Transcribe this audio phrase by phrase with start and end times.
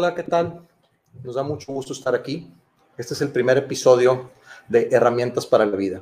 [0.00, 0.66] Hola, ¿qué tal?
[1.22, 2.50] Nos da mucho gusto estar aquí.
[2.96, 4.30] Este es el primer episodio
[4.66, 6.00] de Herramientas para la Vida.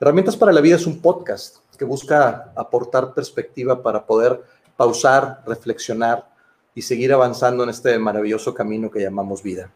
[0.00, 4.42] Herramientas para la Vida es un podcast que busca aportar perspectiva para poder
[4.76, 6.28] pausar, reflexionar
[6.74, 9.70] y seguir avanzando en este maravilloso camino que llamamos vida.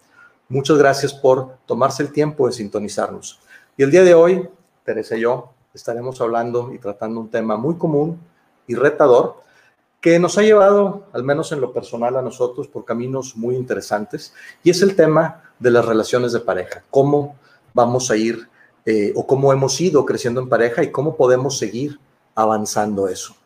[0.49, 3.39] Muchas gracias por tomarse el tiempo de sintonizarnos.
[3.77, 4.49] Y el día de hoy,
[4.85, 8.19] Teresa y yo estaremos hablando y tratando un tema muy común
[8.67, 9.41] y retador
[10.03, 14.35] que nos ha llevado, al menos en lo personal, a nosotros por caminos muy interesantes,
[14.65, 17.37] y es el tema de las relaciones de pareja, cómo
[17.73, 18.49] vamos a ir
[18.85, 22.01] eh, o cómo hemos ido creciendo en pareja y cómo podemos seguir
[22.35, 23.37] avanzando eso.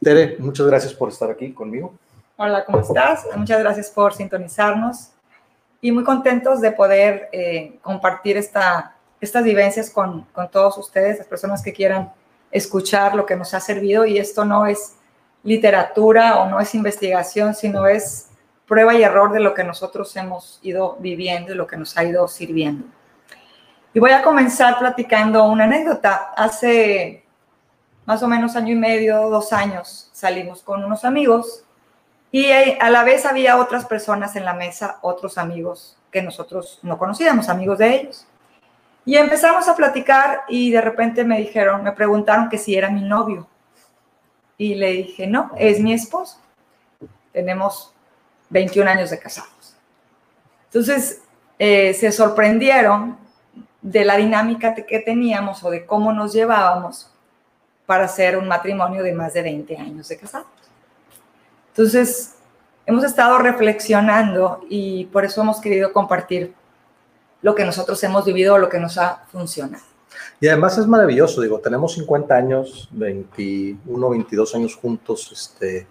[0.00, 1.92] Tere, muchas gracias por estar aquí conmigo.
[2.36, 3.26] Hola, ¿cómo estás?
[3.34, 5.08] Muchas gracias por sintonizarnos
[5.80, 11.26] y muy contentos de poder eh, compartir esta, estas vivencias con, con todos ustedes, las
[11.26, 12.12] personas que quieran
[12.52, 14.94] escuchar lo que nos ha servido y esto no es
[15.46, 18.28] literatura o no es investigación, sino es
[18.66, 22.04] prueba y error de lo que nosotros hemos ido viviendo y lo que nos ha
[22.04, 22.84] ido sirviendo.
[23.94, 26.32] Y voy a comenzar platicando una anécdota.
[26.36, 27.24] Hace
[28.04, 31.64] más o menos año y medio, dos años, salimos con unos amigos
[32.30, 36.98] y a la vez había otras personas en la mesa, otros amigos que nosotros no
[36.98, 38.26] conocíamos, amigos de ellos.
[39.04, 43.02] Y empezamos a platicar y de repente me dijeron, me preguntaron que si era mi
[43.02, 43.46] novio.
[44.58, 46.38] Y le dije, no, es mi esposo.
[47.32, 47.92] Tenemos
[48.50, 49.76] 21 años de casados.
[50.66, 51.22] Entonces,
[51.58, 53.18] eh, se sorprendieron
[53.82, 57.10] de la dinámica que teníamos o de cómo nos llevábamos
[57.86, 60.48] para hacer un matrimonio de más de 20 años de casados.
[61.68, 62.34] Entonces,
[62.84, 66.54] hemos estado reflexionando y por eso hemos querido compartir
[67.42, 69.84] lo que nosotros hemos vivido, lo que nos ha funcionado.
[70.40, 75.86] Y además es maravilloso, digo, tenemos 50 años, 21, 22 años juntos, este,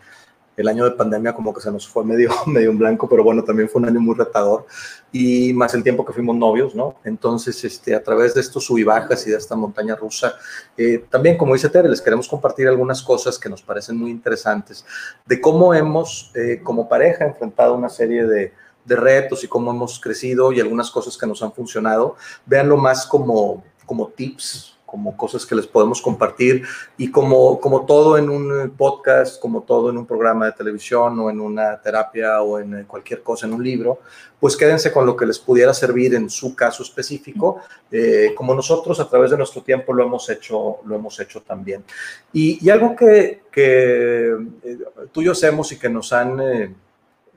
[0.58, 3.44] el año de pandemia como que se nos fue medio, medio en blanco, pero bueno,
[3.44, 4.66] también fue un año muy retador
[5.12, 6.96] y más el tiempo que fuimos novios, ¿no?
[7.04, 10.36] Entonces, este, a través de estos sub y bajas y de esta montaña rusa,
[10.78, 14.86] eh, también, como dice Tere, les queremos compartir algunas cosas que nos parecen muy interesantes
[15.26, 18.54] de cómo hemos, eh, como pareja, enfrentado una serie de,
[18.86, 22.16] de retos y cómo hemos crecido y algunas cosas que nos han funcionado.
[22.46, 26.64] Véanlo más como como tips, como cosas que les podemos compartir
[26.98, 31.30] y como, como todo en un podcast, como todo en un programa de televisión o
[31.30, 34.00] en una terapia o en cualquier cosa, en un libro,
[34.40, 37.60] pues quédense con lo que les pudiera servir en su caso específico,
[37.92, 41.84] eh, como nosotros a través de nuestro tiempo lo hemos hecho, lo hemos hecho también.
[42.32, 44.78] Y, algo que, que eh,
[45.12, 46.40] tú y yo hacemos y que nos han...
[46.40, 46.74] Eh,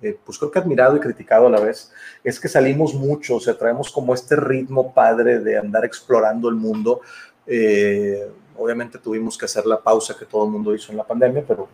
[0.02, 1.90] eh, pues creo que admirado y criticado a la vez,
[2.22, 6.54] es que salimos mucho, o sea, traemos como este ritmo padre de andar explorando el
[6.54, 7.00] mundo.
[7.46, 11.44] Eh, obviamente tuvimos que hacer la pausa que todo el mundo hizo en la pandemia,
[11.46, 11.68] pero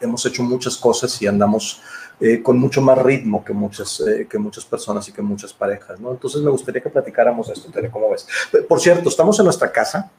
[0.00, 1.82] hemos hecho muchas cosas y andamos
[2.20, 6.12] eh, con mucho más ritmo que muchas, que muchas personas y que muchas parejas, ¿no?
[6.12, 8.26] Entonces me gustaría que platicáramos esto, Tere, ¿cómo ves?
[8.68, 10.10] Por cierto, estamos en nuestra casa,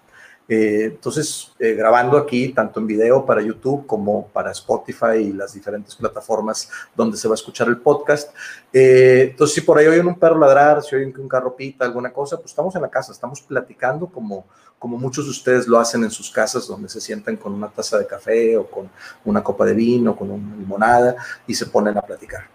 [0.49, 5.53] eh, entonces, eh, grabando aquí tanto en video para YouTube como para Spotify y las
[5.53, 8.33] diferentes plataformas donde se va a escuchar el podcast.
[8.71, 11.83] Eh, entonces, si por ahí oyen un perro ladrar, si oyen que un carro pita,
[11.83, 14.45] alguna cosa, pues estamos en la casa, estamos platicando como,
[14.79, 17.97] como muchos de ustedes lo hacen en sus casas, donde se sientan con una taza
[17.97, 18.89] de café o con
[19.25, 22.45] una copa de vino, con una limonada y se ponen a platicar.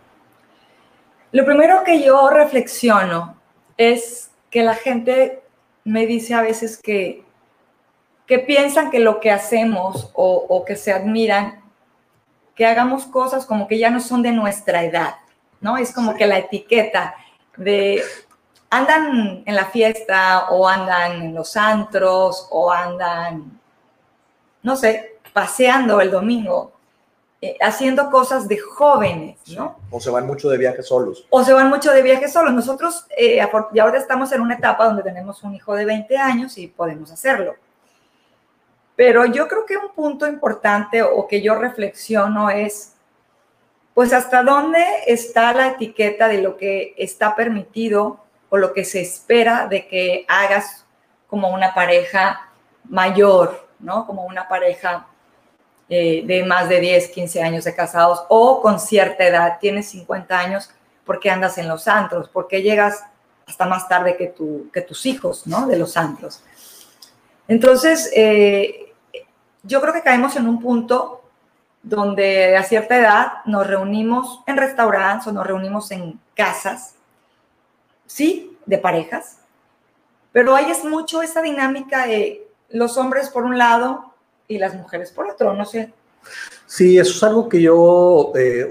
[1.32, 3.36] Lo primero que yo reflexiono
[3.76, 5.42] es que la gente
[5.84, 7.24] me dice a veces que
[8.32, 11.60] que piensan que lo que hacemos o, que se admiran,
[12.54, 15.16] que hagamos cosas como que ya no son de nuestra edad,
[15.60, 15.76] ¿no?
[15.76, 17.14] Es como que la etiqueta
[17.58, 18.02] de
[18.70, 23.60] andan en la fiesta o andan en los antros o andan,
[24.62, 26.72] no sé, paseando el domingo,
[27.42, 29.76] eh, haciendo cosas de jóvenes, ¿no?
[29.90, 31.26] O se van mucho de viajes solos.
[31.28, 32.54] O se van mucho de viajes solos.
[32.54, 33.36] Nosotros eh,
[33.74, 37.12] ya ahora estamos en una etapa donde tenemos un hijo de 20 años y podemos
[37.12, 37.56] hacerlo.
[39.04, 42.92] Pero yo creo que un punto importante o que yo reflexiono es,
[43.94, 44.78] pues hasta dónde
[45.08, 50.24] está la etiqueta de lo que está permitido o lo que se espera de que
[50.28, 50.86] hagas
[51.26, 52.48] como una pareja
[52.88, 54.06] mayor, ¿no?
[54.06, 55.08] Como una pareja
[55.88, 60.38] eh, de más de 10, 15 años de casados o con cierta edad, tienes 50
[60.38, 60.70] años,
[61.04, 62.28] ¿por qué andas en los antros?
[62.28, 63.02] ¿Por qué llegas
[63.48, 65.66] hasta más tarde que, tu, que tus hijos, ¿no?
[65.66, 66.44] De los antros.
[67.48, 68.91] Entonces, eh,
[69.62, 71.22] yo creo que caemos en un punto
[71.82, 76.94] donde a cierta edad nos reunimos en restaurantes o nos reunimos en casas,
[78.06, 79.38] sí, de parejas,
[80.32, 84.14] pero ahí es mucho esa dinámica de los hombres por un lado
[84.48, 85.92] y las mujeres por otro, no sé.
[86.66, 88.66] Sí, eso es algo que yo, eh,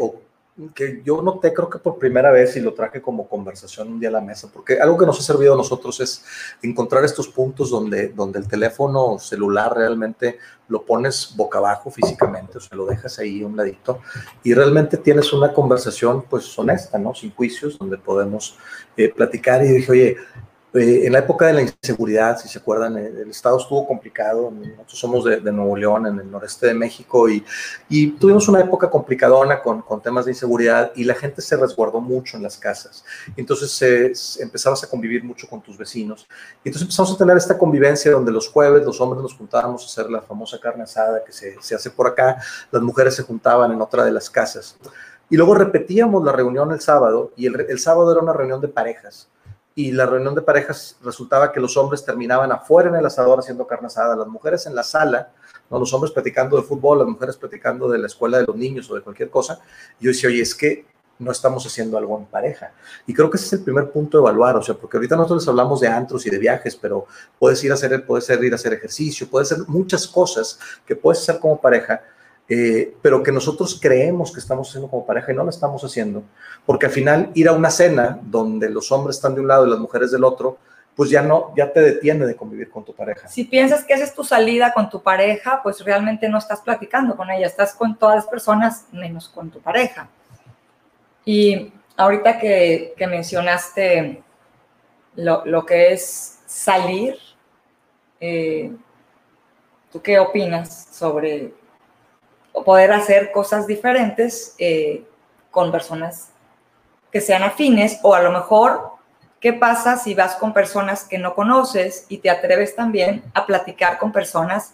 [0.70, 4.10] que yo noté, creo que por primera vez, y lo traje como conversación un día
[4.10, 6.24] a la mesa, porque algo que nos ha servido a nosotros es
[6.62, 10.38] encontrar estos puntos donde, donde el teléfono celular realmente
[10.68, 14.00] lo pones boca abajo físicamente, o sea, lo dejas ahí un ladito,
[14.44, 17.14] y realmente tienes una conversación, pues, honesta, ¿no?
[17.14, 18.58] Sin juicios, donde podemos
[18.96, 19.64] eh, platicar.
[19.66, 20.18] Y dije, oye,
[20.74, 24.50] eh, en la época de la inseguridad, si se acuerdan, eh, el estado estuvo complicado.
[24.52, 27.44] Nosotros somos de, Nuevo León, en el noreste de México, y,
[28.20, 32.44] tuvimos una época complicadona con, temas de inseguridad y la gente se resguardó mucho en
[32.44, 33.04] las casas.
[33.36, 36.26] Entonces eh, empezabas a convivir mucho con tus vecinos.
[36.64, 39.86] Y entonces empezamos a tener esta convivencia donde los jueves los hombres nos juntábamos a
[39.86, 42.38] hacer la famosa carne asada que se, hace por acá,
[42.72, 44.78] las mujeres se juntaban en otra de las casas.
[45.30, 48.70] Y luego repetíamos la reunión el sábado, y el, el sábado era una reunión de
[48.70, 49.28] parejas
[49.76, 53.66] y la reunión de parejas resultaba que los hombres terminaban afuera en el asador haciendo
[53.66, 55.32] carne asada, las mujeres en la sala,
[55.70, 58.96] los hombres platicando de fútbol, las mujeres platicando de la escuela de los niños o
[58.96, 59.60] de cualquier cosa.
[60.00, 60.86] Y yo decía, oye, es que
[61.22, 62.74] no estamos haciendo algo en pareja.
[63.06, 65.44] Y creo que ese es el primer punto de evaluar, o sea, porque ahorita nosotros
[65.44, 67.06] les hablamos de antros y de viajes, pero
[67.40, 71.22] puedes ir a hacer, puedes ir a hacer ejercicio, puedes hacer muchas cosas que puedes
[71.22, 72.02] hacer como pareja,
[72.54, 76.22] eh, pero que nosotros creemos que estamos haciendo como pareja y no lo estamos haciendo,
[76.66, 79.70] porque al final ir a una cena donde los hombres están de un lado y
[79.70, 80.58] las mujeres del otro,
[80.94, 83.30] pues ya no, ya te detiene de convivir con tu pareja.
[83.30, 87.16] Si piensas que esa es tu salida con tu pareja, pues realmente no estás platicando
[87.16, 90.10] con ella, estás con todas las personas menos con tu pareja.
[91.24, 94.22] Y ahorita que, mencionaste
[95.16, 97.16] lo, que es salir,
[98.20, 98.74] eh,
[99.90, 101.61] ¿tú qué opinas sobre
[102.54, 105.06] poder hacer cosas diferentes eh,
[105.50, 106.30] con personas
[107.12, 108.92] que sean afines o a lo mejor
[109.40, 113.98] qué pasa si vas con personas que no conoces y te atreves también a platicar
[113.98, 114.74] con personas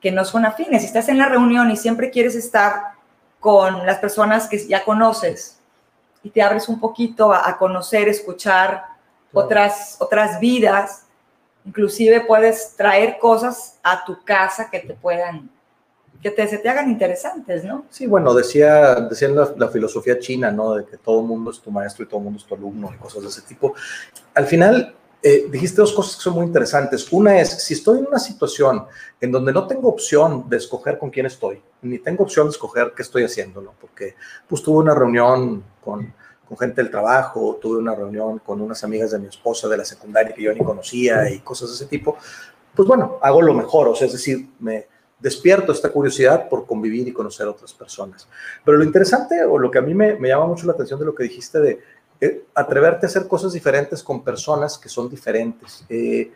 [0.00, 0.82] que no son afines.
[0.82, 2.92] Si estás en la reunión y siempre quieres estar
[3.40, 5.58] con las personas que ya conoces
[6.22, 8.84] y te abres un poquito a, conocer, escuchar
[9.32, 11.06] otras, otras vidas,
[11.64, 15.50] inclusive puedes traer cosas a tu casa que te puedan
[16.24, 17.84] que te, se te hagan interesantes, ¿no?
[17.90, 20.72] Sí, bueno, decía, decía la, la, filosofía china, ¿no?
[20.74, 22.90] De que todo el mundo es tu maestro y todo el mundo es tu alumno
[22.94, 23.74] y cosas de ese tipo.
[24.32, 27.12] Al final, eh, dijiste dos cosas que son muy interesantes.
[27.12, 28.86] Una es, si estoy en una situación
[29.20, 32.94] en donde no tengo opción de escoger con quién estoy, ni tengo opción de escoger
[32.96, 33.74] qué estoy haciendo, ¿no?
[33.78, 34.14] Porque
[34.48, 36.10] pues tuve una reunión con,
[36.48, 39.84] con gente del trabajo, tuve una reunión con unas amigas de mi esposa de la
[39.84, 42.16] secundaria que yo ni conocía y cosas de ese tipo,
[42.74, 44.86] pues bueno, hago lo mejor, o sea, es decir, me,
[45.24, 48.28] despierto esta curiosidad por convivir y conocer a otras personas.
[48.62, 51.14] Pero lo interesante o lo que a mí me, llama mucho la atención de lo
[51.14, 51.80] que dijiste de
[52.20, 55.82] eh, atreverte a hacer cosas diferentes con personas que son diferentes.
[55.88, 56.30] Eh,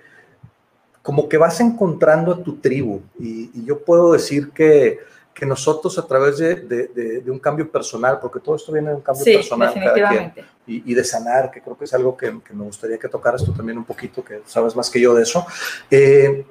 [1.03, 5.01] como que vas encontrando a tu tribu y, yo puedo decir que,
[5.35, 9.03] que, nosotros a través de, de, un cambio personal, porque todo esto viene de un
[9.03, 10.35] cambio personal
[10.67, 13.45] y, y, de sanar, que creo que es algo que, que, me gustaría que tocaras
[13.45, 15.47] tú también un poquito, que sabes más que yo de eso.
[15.91, 16.45] Eh,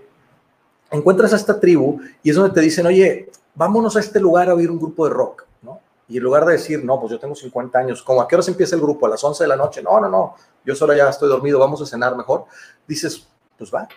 [0.92, 4.54] encuentras a esta tribu y es donde te dicen, oye, vámonos a este lugar a
[4.54, 5.80] oír un grupo de rock, ¿no?
[6.08, 8.52] Y en lugar de decir, no, pues yo tengo 50 años, ¿cómo a qué se
[8.52, 9.06] empieza el grupo?
[9.06, 9.82] A las 11 de la noche.
[9.82, 12.46] No, no, no, yo solo ya estoy dormido, vamos a cenar mejor.
[12.88, 13.28] Dices,
[13.58, 13.88] pues va.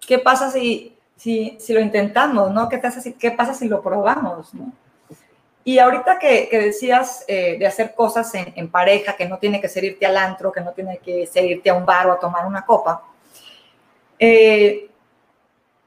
[0.00, 2.68] ¿Qué pasa si, si, si lo intentamos, no?
[2.68, 4.72] ¿Qué pasa si, qué pasa si lo probamos, no?
[5.64, 9.60] Y ahorita que, que decías eh, de hacer cosas en, en, pareja, que no tiene
[9.60, 12.12] que ser irte al antro, que no tiene que ser irte a un bar o
[12.12, 13.04] a tomar una copa,
[14.18, 14.88] eh,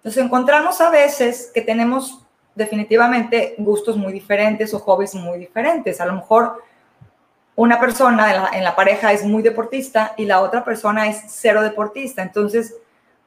[0.06, 6.00] nos encontramos a veces que tenemos definitivamente gustos muy diferentes o hobbies muy diferentes.
[6.00, 6.64] A lo mejor
[7.56, 12.22] una persona en la, pareja es muy deportista y la otra persona es cero deportista.
[12.22, 12.76] Entonces,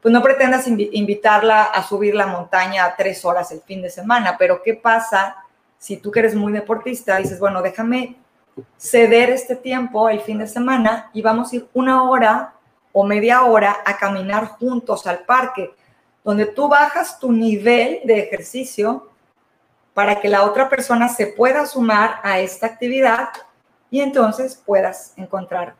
[0.00, 4.37] pues no pretendas invitarla a subir la montaña a tres horas el fin de semana,
[4.38, 5.35] pero ¿qué pasa
[5.78, 8.14] si tú que eres muy deportista dices, bueno, déjame
[8.76, 12.52] ceder este tiempo el fin de semana y vamos a ir una hora
[12.92, 15.73] o media hora a caminar juntos al parque?
[16.25, 19.08] Donde tú bajas tu nivel de ejercicio
[19.94, 23.30] para que la otra persona se pueda sumar a esta actividad
[23.90, 25.75] y entonces puedas encontrar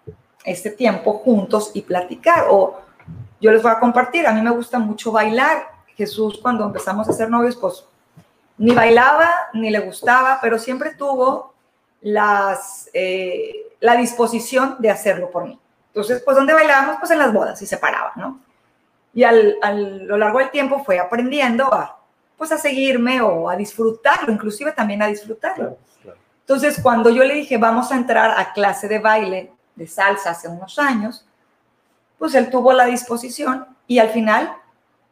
[0.45, 2.47] este tiempo juntos y platicar.
[2.50, 2.80] O
[3.40, 5.68] yo les voy a compartir, a mí me gusta mucho bailar.
[5.97, 7.85] Jesús cuando empezamos a ser novios, pues
[8.57, 11.54] ni bailaba ni le gustaba, pero siempre tuvo
[12.00, 15.59] las, eh, la disposición de hacerlo por mí.
[15.88, 16.97] Entonces, pues, ¿dónde bailábamos?
[16.99, 18.40] Pues en las bodas y se paraba, ¿no?
[19.15, 21.99] Y al, a lo largo del tiempo fue aprendiendo a,
[22.37, 25.77] pues a seguirme o a disfrutarlo, inclusive también a disfrutarlo.
[26.41, 30.49] Entonces, cuando yo le dije, vamos a entrar a clase de baile, de salsa hace
[30.49, 31.27] unos años,
[32.19, 34.57] pues él tuvo la disposición y al final,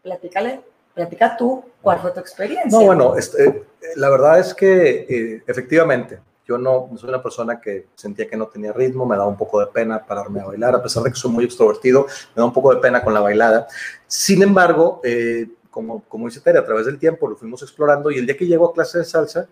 [0.03, 0.61] platícale,
[0.95, 2.79] platica tú, ¿cuál fue tu experiencia?
[2.79, 3.65] No, bueno, este,
[3.97, 8.47] la verdad es que eh, efectivamente, Yo no soy una persona que sentía que no
[8.47, 11.17] tenía ritmo, me daba un poco de pena pararme a bailar, a pesar de que
[11.17, 13.67] soy muy extrovertido, me da un poco de pena con la bailada.
[14.07, 18.19] Sin embargo, eh, como, como dice Tere, a través del tiempo lo fuimos explorando y
[18.19, 19.49] el día que llego a clase de salsa,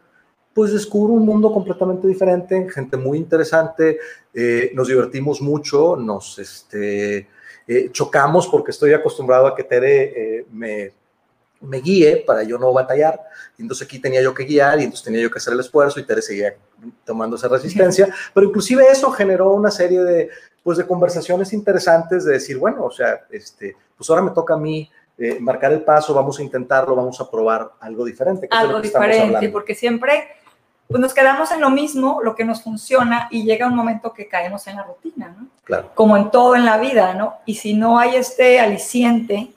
[0.55, 3.99] pues descubro un mundo completamente diferente, gente muy interesante,
[4.33, 7.29] eh, nos divertimos mucho, nos este,
[7.67, 10.93] eh, chocamos porque estoy acostumbrado a que Tere me
[11.65, 13.21] me guíe para yo no batallar.
[13.59, 16.05] Entonces aquí tenía yo que guiar y entonces tenía yo que hacer el esfuerzo y
[16.05, 16.55] Tere seguía
[17.05, 18.09] tomando esa resistencia.
[18.33, 20.31] Pero inclusive eso generó una serie de,
[20.63, 24.59] pues, de conversaciones interesantes de decir, bueno, o sea, este, pues ahora me toca a
[24.59, 28.49] mí eh, marcar el paso, vamos a intentarlo, vamos a probar algo diferente.
[28.51, 30.29] Algo diferente, porque siempre
[30.87, 34.29] pues nos quedamos en lo mismo, lo que nos funciona y llega un momento que
[34.29, 35.47] caemos en la rutina, ¿no?
[35.65, 35.91] Claro.
[35.95, 37.37] Como en todo en la vida, ¿no?
[37.47, 39.54] Y si no hay este aliciente,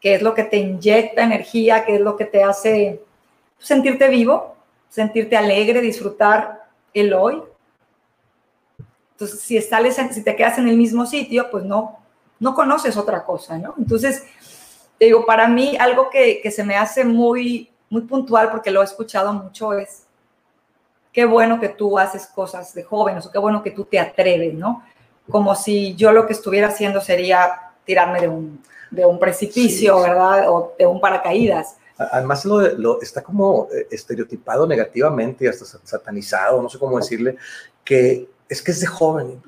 [0.00, 3.02] qué es lo que te inyecta energía, qué es lo que te hace
[3.58, 4.56] sentirte vivo,
[4.88, 7.42] sentirte alegre, disfrutar el hoy.
[9.12, 11.98] Entonces, si, sales, si te quedas en el mismo sitio, pues no,
[12.38, 13.74] no conoces otra cosa, ¿no?
[13.76, 14.24] Entonces,
[14.98, 18.80] te digo, para mí algo que, que se me hace muy, muy puntual, porque lo
[18.80, 20.06] he escuchado mucho, es
[21.12, 24.54] qué bueno que tú haces cosas de jóvenes o qué bueno que tú te atreves,
[24.54, 24.82] ¿no?
[25.28, 30.50] Como si yo lo que estuviera haciendo sería tirarme de un, de un precipicio, ¿verdad?
[30.50, 31.76] O de un paracaídas.
[31.96, 37.36] Además, lo, está como eh, estereotipado negativamente y hasta satanizado, no sé cómo decirle,
[37.84, 39.42] que es que es de joven.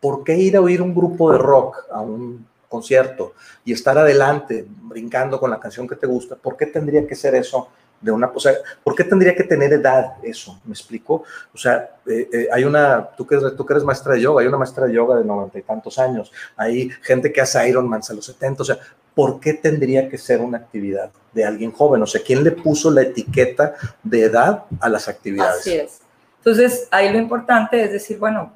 [0.00, 3.34] ¿Por qué ir a oír un grupo de rock a un concierto
[3.64, 6.36] y estar adelante brincando con la canción que te gusta?
[6.36, 7.68] ¿Por qué tendría que ser eso
[8.00, 8.52] de una, o sea,
[8.84, 10.60] ¿por qué tendría que tener edad eso?
[10.64, 11.24] ¿Me explico?
[11.54, 14.48] O sea, eh, eh, hay una, tú que, tú que eres maestra de yoga, hay
[14.48, 18.12] una maestra de yoga de noventa y tantos años, hay gente que hace Ironman a
[18.12, 18.78] los 70, o sea,
[19.14, 22.02] ¿por qué tendría que ser una actividad de alguien joven?
[22.02, 25.60] O sea, ¿quién le puso la etiqueta de edad a las actividades?
[25.60, 26.00] Así es.
[26.38, 28.52] Entonces, ahí lo importante es decir, bueno,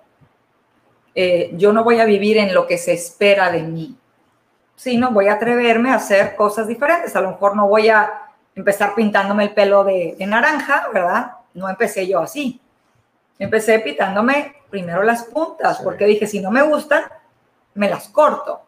[1.15, 3.97] eh, yo no voy a vivir en lo que se espera de mí,
[4.77, 7.17] sino voy a atreverme a hacer cosas diferentes.
[7.17, 8.30] A lo mejor no voy a
[8.61, 11.33] empezar pintándome el pelo de, naranja, ¿verdad?
[11.55, 12.61] No empecé yo así.
[13.38, 17.05] Empecé pintándome primero las puntas, porque dije, si no me gustan,
[17.75, 18.61] me las corto.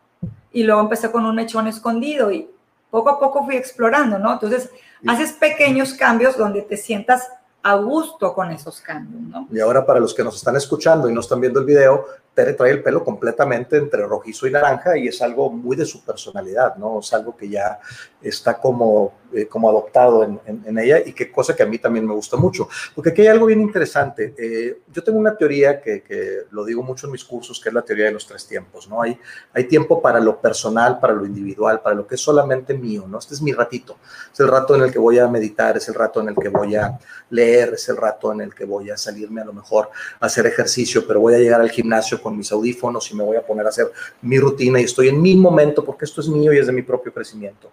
[0.53, 2.51] Y luego empecé con un mechón escondido y
[2.91, 4.33] poco a poco fui explorando, ¿no?
[4.33, 4.71] Entonces,
[5.07, 7.31] haces pequeños cambios donde te sientas
[7.63, 9.47] a gusto con esos cambios, ¿no?
[9.53, 12.55] Y ahora para los que nos están escuchando y no están viendo el video, Tere
[12.55, 16.77] trae el pelo completamente entre rojizo y naranja y es algo muy de su personalidad,
[16.77, 17.01] ¿no?
[17.01, 17.79] Es algo que ya
[18.23, 22.07] está como, eh, como adoptado en, en, ella y que cosa que a mí también
[22.07, 22.69] me gusta mucho.
[22.95, 24.35] Porque aquí hay algo bien interesante.
[24.39, 27.75] Eh, yo tengo una teoría que, que, lo digo mucho en mis cursos, que es
[27.75, 29.03] la teoría de los tres tiempos, ¿no?
[29.03, 29.19] Hay,
[29.53, 33.19] hay tiempo para lo personal, para lo individual, para lo que es solamente mío, ¿no?
[33.19, 33.99] Este es mi ratito.
[34.33, 36.49] Es el rato en el que voy a meditar, es el rato en el que
[36.49, 36.99] voy a
[37.31, 40.47] leer, es el rato en el que voy a salirme a lo mejor a hacer
[40.47, 43.67] ejercicio, pero voy a llegar al gimnasio con mis audífonos y me voy a poner
[43.67, 43.91] a hacer
[44.23, 46.83] mi rutina y estoy en mi momento porque esto es mío y es de mi
[46.83, 47.71] propio crecimiento.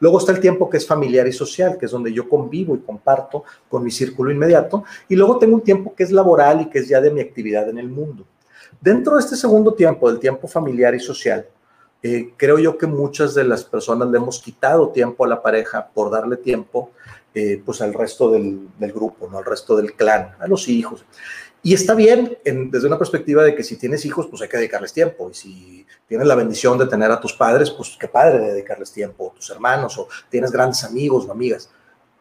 [0.00, 2.80] Luego está el tiempo que es familiar y social, que es donde yo convivo y
[2.80, 4.84] comparto con mi círculo inmediato.
[5.08, 7.68] Y luego tengo un tiempo que es laboral y que es ya de mi actividad
[7.68, 8.24] en el mundo.
[8.80, 11.46] Dentro de este segundo tiempo, del tiempo familiar y social,
[12.02, 15.86] eh, creo yo que muchas de las personas le hemos quitado tiempo a la pareja
[15.92, 16.92] por darle tiempo
[17.34, 19.38] eh, pues al resto del, del, grupo, ¿no?
[19.38, 21.04] al resto del clan, a los hijos.
[21.62, 24.92] Y está bien desde una perspectiva de que si tienes hijos, pues hay que dedicarles
[24.92, 25.30] tiempo.
[25.30, 28.90] Y si tienes la bendición de tener a tus padres, pues qué padre de dedicarles
[28.90, 31.68] tiempo, tus hermanos, o tienes grandes amigos o amigas.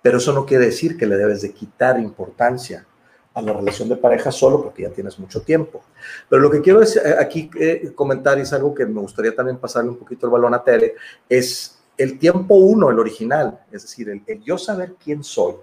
[0.01, 2.85] Pero eso no quiere decir que le debes de quitar importancia
[3.33, 5.83] a la relación de pareja solo porque ya tienes mucho tiempo.
[6.27, 9.33] Pero lo que quiero es, eh, aquí eh, comentar, y es algo que me gustaría
[9.33, 10.95] también pasarle un poquito el balón a Tere,
[11.29, 15.55] es el tiempo uno, el original, es decir, el yo saber quién soy,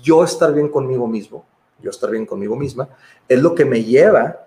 [0.00, 1.44] yo estar bien conmigo mismo,
[1.82, 2.88] yo estar bien conmigo misma,
[3.28, 4.46] es lo que me lleva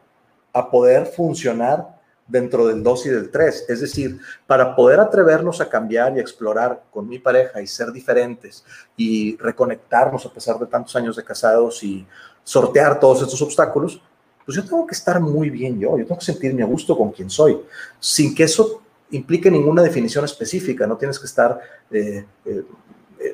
[0.54, 1.96] a poder funcionar
[2.28, 3.66] dentro del 2 y del 3.
[3.68, 8.64] Es decir, para poder atrevernos a cambiar y explorar con mi pareja y ser diferentes
[8.98, 12.06] y reconectarnos a pesar de tantos años de casados y
[12.44, 14.02] sortear todos estos obstáculos,
[14.46, 17.12] pues yo tengo que estar muy bien yo, yo tengo que sentirme a gusto con
[17.12, 17.60] quien soy,
[18.00, 22.64] sin que eso implique ninguna definición específica, no tienes que estar eh, eh,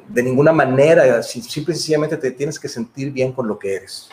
[0.08, 4.10] de ninguna manera, simple y sencillamente te tienes que sentir bien con lo que eres.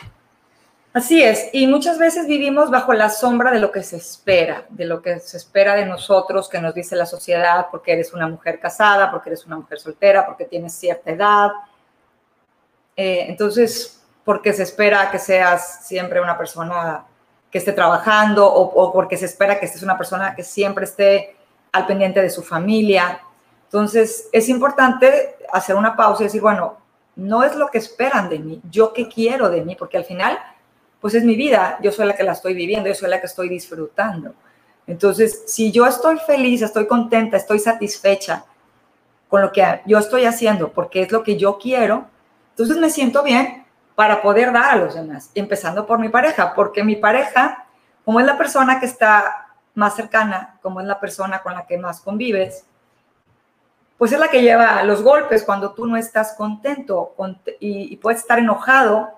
[0.91, 4.85] Así es, y muchas veces vivimos bajo la sombra de lo que se espera, de
[4.85, 8.59] lo que se espera de nosotros, que nos dice la sociedad, porque eres una mujer
[8.59, 11.51] casada, porque eres una mujer soltera, porque tienes cierta edad.
[12.97, 17.05] Eh, entonces, porque se espera que seas siempre una persona
[17.51, 21.35] que esté trabajando o, o porque se espera que estés una persona que siempre esté
[21.71, 23.21] al pendiente de su familia.
[23.65, 26.77] Entonces, es importante hacer una pausa y decir, bueno,
[27.15, 30.39] no es lo que esperan de mí, yo qué quiero de mí, porque al final
[30.99, 33.27] pues es mi vida, yo soy la que la estoy viviendo, yo soy la que
[33.27, 34.33] estoy disfrutando.
[34.85, 38.43] Entonces, si yo estoy feliz, estoy contenta, estoy satisfecha
[39.29, 42.07] con lo que yo estoy haciendo, porque es lo que yo quiero,
[42.51, 43.65] entonces me siento bien
[43.95, 47.65] para poder dar a los demás, empezando por mi pareja, porque mi pareja,
[48.03, 51.77] como es la persona que está más cercana, como es la persona con la que
[51.77, 52.65] más convives,
[53.99, 57.13] pues es la que lleva los golpes cuando tú no estás contento
[57.59, 59.09] y, puedes estar enojado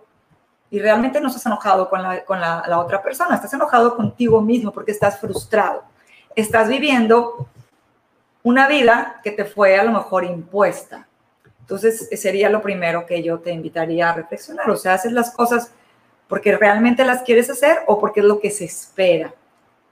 [0.71, 4.71] y realmente no estás enojado con, la, con la, otra persona, estás enojado contigo mismo
[4.71, 5.83] porque estás frustrado.
[6.35, 7.47] Estás viviendo
[8.41, 11.07] una vida que te fue a lo mejor impuesta.
[11.59, 14.67] Entonces, sería lo primero que yo te invitaría a reflexionar.
[14.71, 15.71] O sea, haces las cosas
[16.27, 19.31] porque realmente las quieres hacer o porque es lo que se espera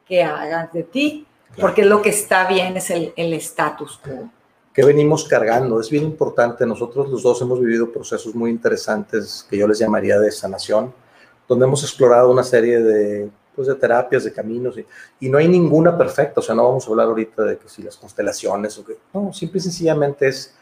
[0.07, 1.27] que hagas de ti,
[1.61, 4.31] porque es lo que está bien, es el estatus quo
[4.73, 5.79] que venimos cargando.
[5.79, 10.19] Es bien importante, nosotros los dos hemos vivido procesos muy interesantes que yo les llamaría
[10.19, 10.93] de sanación,
[11.47, 14.75] donde hemos explorado una serie de, pues, de terapias, de caminos,
[15.19, 17.83] y, no hay ninguna perfecta, o sea, no vamos a hablar ahorita de que si
[17.83, 20.55] las constelaciones o que, no, simple y sencillamente es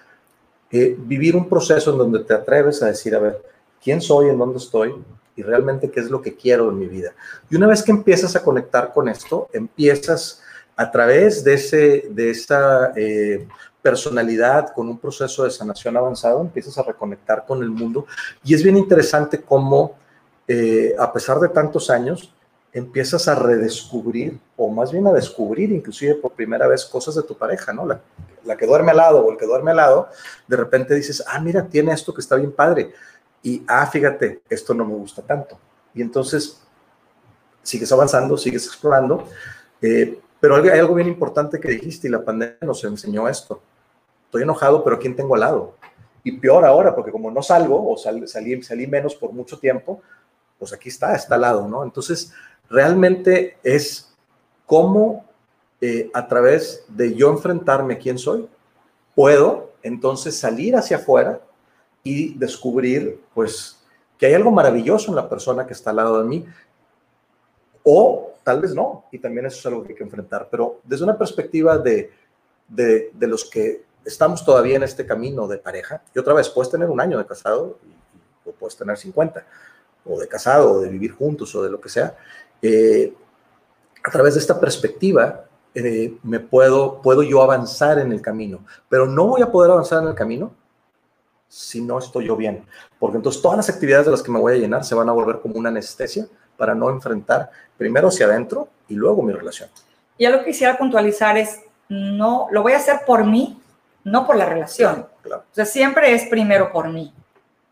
[0.71, 3.41] eh, vivir un proceso en donde te atreves a decir, a ver,
[3.83, 4.95] ¿quién soy, en dónde estoy?
[5.35, 7.13] Y realmente qué es lo que quiero en mi vida.
[7.49, 10.41] Y una vez que empiezas a conectar con esto, empiezas
[10.75, 13.47] a través de, ese, de esa eh,
[13.81, 18.05] personalidad, con un proceso de sanación avanzado, empiezas a reconectar con el mundo.
[18.43, 19.95] Y es bien interesante cómo,
[20.47, 22.33] eh, a pesar de tantos años,
[22.73, 27.37] empiezas a redescubrir, o más bien a descubrir, inclusive por primera vez, cosas de tu
[27.37, 27.85] pareja, ¿no?
[27.85, 28.01] La,
[28.43, 30.09] la que duerme al lado o el que duerme al lado,
[30.47, 32.93] de repente dices, ah, mira, tiene esto que está bien padre.
[33.43, 35.59] Y, ah, fíjate, esto no me gusta tanto.
[35.93, 36.61] Y entonces
[37.63, 39.27] sigues avanzando, sigues explorando.
[39.81, 43.61] Eh, pero hay algo bien importante que dijiste y la pandemia nos enseñó esto
[44.27, 45.73] estoy enojado, pero ¿quién tengo al lado?
[46.23, 50.01] Y peor ahora, porque como no salgo o salí, menos por mucho tiempo,
[50.59, 51.83] pues aquí está, está al lado, ¿no?
[51.83, 52.33] Entonces,
[52.69, 54.13] realmente es
[54.65, 55.25] cómo
[55.79, 58.47] eh, a través de yo enfrentarme a quién soy,
[59.15, 61.39] puedo entonces salir hacia afuera
[62.03, 63.81] y descubrir, pues,
[64.17, 66.45] que hay algo maravilloso en la persona que está al lado de mí,
[67.83, 71.03] o tal vez no, y también eso es algo que hay que enfrentar, pero desde
[71.03, 72.13] una perspectiva de,
[72.69, 76.01] de, de los que estamos todavía en este camino de pareja.
[76.15, 77.77] Y otra vez, puedes tener un año de casado
[78.45, 79.45] o puedes tener 50,
[80.05, 82.15] o de casado, o de vivir juntos, o de lo que sea.
[82.61, 83.13] Eh,
[84.01, 85.43] a través de esta perspectiva,
[85.75, 90.01] eh, me puedo, puedo yo avanzar en el camino, pero no voy a poder avanzar
[90.03, 90.53] en el camino
[91.49, 92.65] si no estoy yo bien,
[92.97, 95.11] porque entonces todas las actividades de las que me voy a llenar se van a
[95.11, 99.69] volver como una anestesia para no enfrentar primero hacia adentro y luego mi relación.
[100.19, 103.61] Ya lo que quisiera puntualizar es, no, lo voy a hacer por mí,
[104.03, 105.07] no por la relación.
[105.25, 107.13] O sea, siempre es primero por mí.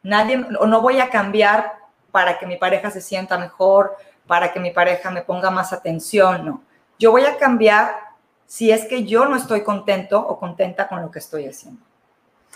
[0.03, 1.73] Nadie, o no voy a cambiar
[2.11, 3.95] para que mi pareja se sienta mejor,
[4.27, 6.61] para que mi pareja me ponga más atención, no.
[6.97, 7.95] Yo voy a cambiar
[8.45, 11.81] si es que yo no estoy contento o contenta con lo que estoy haciendo.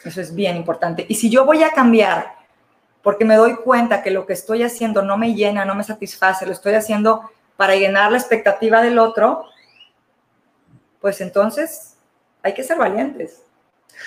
[0.03, 1.05] Eso es bien importante.
[1.09, 2.38] Y si yo voy a cambiar
[3.01, 6.45] porque me doy cuenta que lo que estoy haciendo no me llena, no me satisface,
[6.45, 9.45] lo estoy haciendo para llenar la expectativa del otro,
[11.01, 11.95] pues entonces
[12.41, 13.43] hay que ser valientes.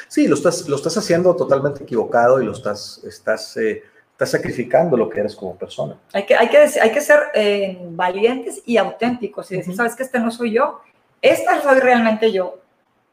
[0.09, 4.97] Sí, lo estás, lo estás haciendo totalmente equivocado y lo estás, estás, eh, estás sacrificando
[4.97, 5.99] lo que eres como persona.
[6.13, 10.03] Hay que, hay que, hay que ser eh, valientes y auténticos y decir, sabes que
[10.03, 10.81] este no soy yo,
[11.21, 12.59] esta soy realmente yo.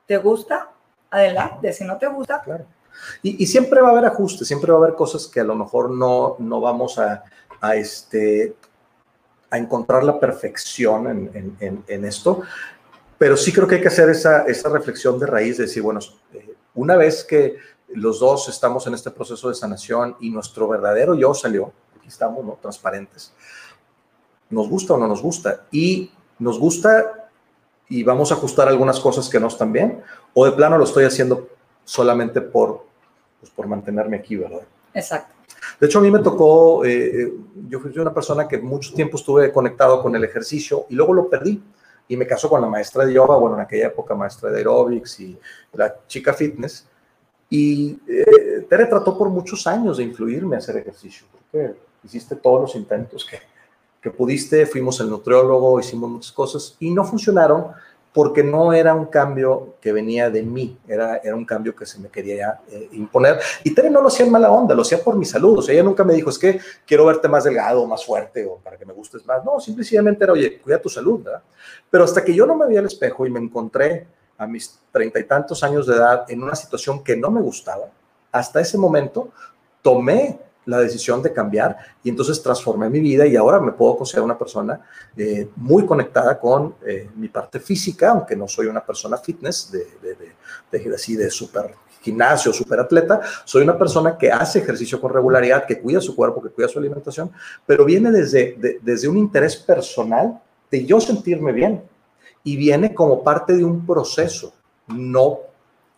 [0.06, 0.70] ¿Te gusta?
[1.12, 2.42] Adelante, si no te gusta.
[2.42, 2.65] Claro.
[3.22, 5.56] Y, y, siempre va a haber ajustes, siempre va a haber cosas que a lo
[5.56, 7.24] mejor no, no vamos a,
[7.62, 8.56] a, este,
[9.50, 12.42] a encontrar la perfección en, en, en, esto,
[13.18, 16.00] pero sí creo que hay que hacer esa, esa reflexión de raíz, de decir, bueno,
[16.34, 17.58] eh, una vez que
[17.90, 22.46] los dos estamos en este proceso de sanación y nuestro verdadero yo salió, aquí estamos,
[22.46, 22.58] ¿no?
[22.62, 23.34] Transparentes,
[24.50, 25.66] nos gusta o no nos gusta.
[25.72, 27.30] Y nos gusta
[27.90, 30.02] y vamos a ajustar algunas cosas que no están bien,
[30.34, 31.50] o de plano lo estoy haciendo
[31.84, 32.86] solamente por,
[33.39, 34.62] pues, por mantenerme aquí, ¿verdad?
[34.93, 35.36] Exacto.
[35.80, 37.34] De hecho, a mí me tocó, eh, eh,
[37.67, 41.30] yo fui una persona que mucho tiempo estuve conectado con el ejercicio y luego lo
[41.30, 41.62] perdí
[42.08, 45.19] y me casó con la maestra de yoga, bueno, en aquella época maestra de aerobics
[45.19, 45.39] y
[45.73, 46.88] la chica fitness.
[47.49, 52.62] Y eh, Tere trató por muchos años de influirme a hacer ejercicio, porque hiciste todos
[52.62, 53.39] los intentos que,
[54.02, 57.67] que pudiste, fuimos al nutriólogo, hicimos muchas cosas y no funcionaron
[58.12, 62.00] porque no era un cambio que venía de mí, era, era un cambio que se
[62.00, 63.39] me quería eh, imponer.
[63.63, 65.60] Y Tere no lo hacía en mala onda, lo hacía por mi salud.
[65.60, 68.58] O sea, ella nunca me dijo, es que quiero verte más delgado, más fuerte o
[68.58, 69.45] para que me gustes más.
[69.45, 71.43] No, simplemente era, oye, cuida tu salud, ¿verdad?
[71.89, 75.19] Pero hasta que yo no me vi al espejo y me encontré a mis treinta
[75.19, 77.86] y tantos años de edad en una situación que no me gustaba,
[78.32, 79.30] hasta ese momento
[79.82, 84.26] tomé la decisión de cambiar y entonces transformé mi vida y ahora me puedo considerar
[84.26, 84.80] una persona
[85.17, 89.88] eh, muy conectada con eh, mi parte física, aunque no soy una persona fitness de,
[90.02, 95.02] de, de, de así de súper gimnasio, súper atleta, soy una persona que hace ejercicio
[95.02, 97.32] con regularidad, que cuida su cuerpo, que cuida su alimentación,
[97.65, 100.39] pero viene desde, desde un interés personal
[100.72, 101.84] de yo sentirme bien
[102.43, 104.54] y viene como parte de un proceso,
[104.88, 105.39] no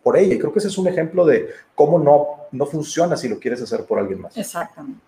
[0.02, 0.34] por ella.
[0.34, 3.60] Y creo que ese es un ejemplo de cómo no, no funciona si lo quieres
[3.62, 4.36] hacer por alguien más.
[4.36, 5.00] Exactamente.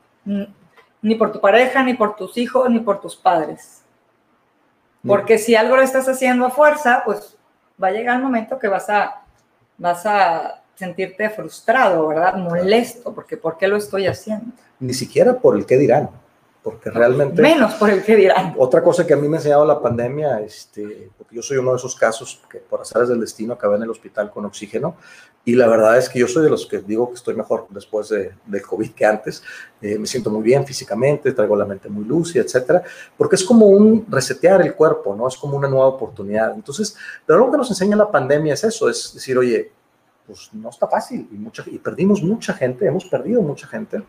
[1.02, 3.82] Ni por tu pareja, ni por tus hijos, ni por tus padres.
[5.06, 7.36] Porque si algo lo estás haciendo a fuerza, pues
[7.82, 9.22] va a llegar el momento que vas a,
[9.76, 12.36] vas a sentirte frustrado, ¿verdad?
[12.36, 14.46] Molesto, porque ¿por qué lo estoy haciendo?
[14.80, 16.08] Ni siquiera por el qué dirán
[16.64, 17.42] porque realmente...
[17.42, 18.54] Menos por el que dirán.
[18.56, 21.72] Otra cosa que a mí me ha enseñado la pandemia, este, porque yo soy uno
[21.72, 24.96] de esos casos que por azares del destino acabé en el hospital con oxígeno,
[25.44, 28.08] y la verdad es que yo soy de los que digo que estoy mejor después
[28.08, 29.42] de, del COVID que antes,
[29.82, 32.82] eh, me siento muy bien físicamente, traigo la mente muy lúcida, etcétera,
[33.14, 35.28] porque es como un resetear el cuerpo, ¿no?
[35.28, 36.54] Es como una nueva oportunidad.
[36.54, 36.96] Entonces,
[37.26, 39.70] lo que nos enseña la pandemia es eso, es decir, oye,
[40.26, 44.02] pues no está fácil y, mucha, y perdimos mucha gente, hemos perdido mucha gente,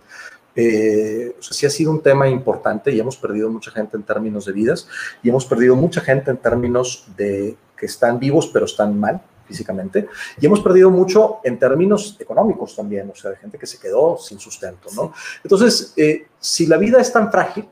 [0.55, 4.03] eh, o sea, sí ha sido un tema importante y hemos perdido mucha gente en
[4.03, 4.87] términos de vidas
[5.21, 10.07] y hemos perdido mucha gente en términos de que están vivos pero están mal físicamente
[10.39, 14.17] y hemos perdido mucho en términos económicos también, o sea, de gente que se quedó
[14.17, 15.13] sin sustento, ¿no?
[15.43, 17.67] Entonces, eh, si la vida es tan frágil,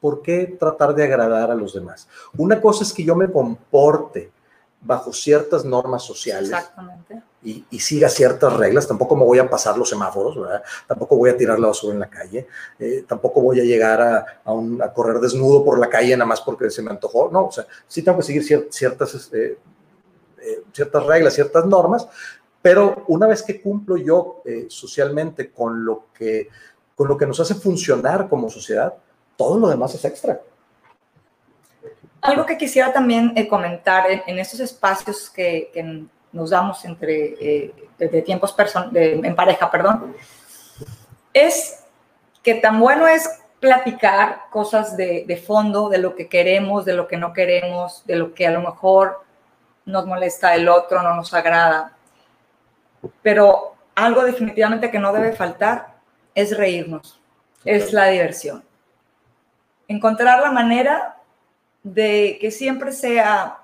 [0.00, 2.08] ¿por qué tratar de agradar a los demás?
[2.36, 4.30] Una cosa es que yo me comporte
[4.84, 6.52] bajo ciertas normas sociales
[7.44, 8.86] Y, y, siga ciertas reglas.
[8.86, 10.62] Tampoco me voy a pasar los semáforos, ¿verdad?
[10.86, 12.46] Tampoco voy a tirar la basura en la calle.
[12.78, 16.26] Eh, tampoco voy a llegar a, a, un, a, correr desnudo por la calle nada
[16.26, 17.30] más porque se me antojó.
[17.32, 19.58] No, o sea, sí tengo que seguir ciertas, eh,
[20.40, 22.06] eh, ciertas reglas, ciertas normas,
[22.60, 26.48] pero una vez que cumplo yo socialmente con lo, que,
[26.94, 28.94] con lo que nos hace funcionar como sociedad,
[29.36, 30.40] todo lo demás es extra.
[32.22, 37.34] Algo que quisiera también eh, comentar en, en, estos espacios que, que, nos damos entre
[37.40, 38.56] eh, de tiempos
[38.90, 40.16] de, en pareja, perdón,
[41.34, 41.84] es
[42.42, 43.28] que tan bueno es
[43.60, 48.16] platicar cosas de, de, fondo, de lo que queremos, de lo que no queremos, de
[48.16, 49.22] lo que a lo mejor
[49.84, 51.92] nos molesta el otro, no nos agrada.
[53.20, 55.94] Pero algo definitivamente que no debe faltar
[56.34, 57.20] es reírnos,
[57.64, 58.64] es la diversión.
[59.86, 61.16] Encontrar la manera
[61.82, 63.58] de que siempre sea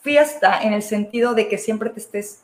[0.00, 2.42] fiesta en el sentido de que siempre te estés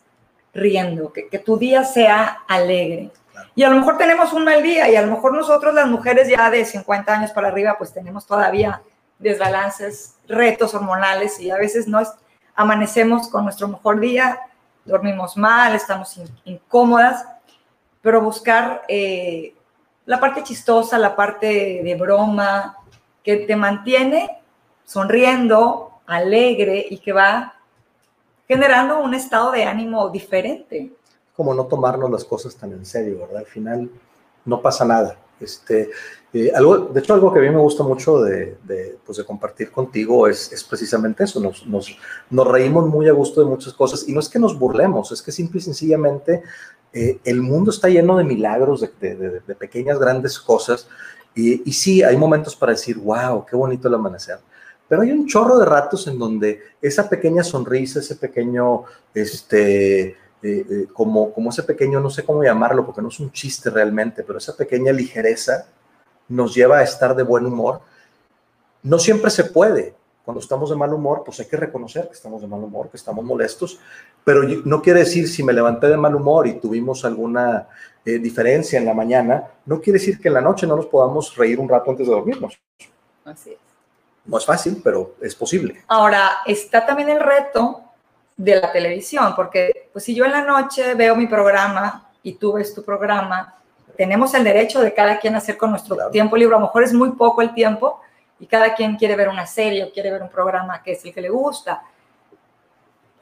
[0.54, 3.10] riendo, que, que tu día sea alegre.
[3.32, 3.48] Claro.
[3.54, 6.28] Y a lo mejor tenemos un mal día y a lo mejor nosotros las mujeres
[6.28, 8.82] ya de 50 años para arriba pues tenemos todavía
[9.18, 12.08] desbalances, retos hormonales y a veces no es,
[12.54, 14.40] amanecemos con nuestro mejor día,
[14.84, 17.26] dormimos mal, estamos in, incómodas,
[18.00, 19.54] pero buscar eh,
[20.06, 22.76] la parte chistosa, la parte de broma
[23.22, 24.38] que te mantiene
[24.88, 27.52] sonriendo, alegre y que va
[28.48, 30.94] generando un estado de ánimo diferente.
[31.36, 33.40] Como no tomarnos las cosas tan en serio, ¿verdad?
[33.40, 33.90] Al final
[34.46, 35.18] no pasa nada.
[35.38, 35.90] Este,
[36.32, 39.26] eh, algo, de hecho, algo que a mí me gusta mucho de, de, pues de
[39.26, 41.38] compartir contigo es, es precisamente eso.
[41.38, 41.94] Nos, nos,
[42.30, 45.20] nos, reímos muy a gusto de muchas cosas y no es que nos burlemos, es
[45.20, 46.42] que simple y sencillamente
[46.94, 50.88] eh, el mundo está lleno de milagros, de, de, de pequeñas, grandes cosas.
[51.34, 54.38] Y, y, sí, hay momentos para decir, wow, qué bonito el amanecer.
[54.88, 60.16] Pero hay un chorro de ratos en donde esa pequeña sonrisa, ese pequeño, este, eh,
[60.42, 64.22] eh, como, como ese pequeño, no sé cómo llamarlo, porque no es un chiste realmente,
[64.22, 65.66] pero esa pequeña ligereza
[66.28, 67.80] nos lleva a estar de buen humor.
[68.82, 69.94] No siempre se puede.
[70.24, 72.98] Cuando estamos de mal humor, pues hay que reconocer que estamos de mal humor, que
[72.98, 73.80] estamos molestos,
[74.24, 77.66] pero no quiere decir si me levanté de mal humor y tuvimos alguna
[78.04, 81.34] eh, diferencia en la mañana, no quiere decir que en la noche no nos podamos
[81.34, 82.60] reír un rato antes de dormirnos.
[83.24, 83.67] Así es.
[84.28, 85.82] No es fácil, pero es posible.
[85.88, 87.82] Ahora, está también el reto
[88.36, 92.52] de la televisión, porque pues si yo en la noche veo mi programa y tú
[92.52, 93.56] ves tu programa,
[93.96, 96.10] tenemos el derecho de cada quien hacer con nuestro claro.
[96.10, 96.54] tiempo libre.
[96.54, 98.00] A lo mejor es muy poco el tiempo
[98.38, 101.14] y cada quien quiere ver una serie o quiere ver un programa que es el
[101.14, 101.82] que le gusta.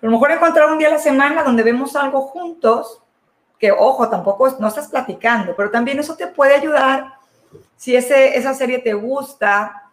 [0.00, 3.00] Pero a lo mejor encontrar un día a la semana donde vemos algo juntos,
[3.60, 7.14] que ojo, tampoco no estás platicando, pero también eso te puede ayudar
[7.76, 9.85] si ese, esa serie te gusta,